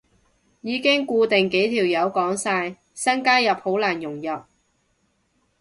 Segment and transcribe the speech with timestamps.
[0.61, 4.41] 已經固定幾條友講晒，新加入好難融入